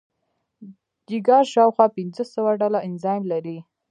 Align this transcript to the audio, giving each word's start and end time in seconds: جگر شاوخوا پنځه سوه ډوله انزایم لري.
جگر 1.09 1.43
شاوخوا 1.53 1.87
پنځه 1.97 2.23
سوه 2.33 2.51
ډوله 2.59 2.79
انزایم 2.87 3.23
لري. 3.33 3.57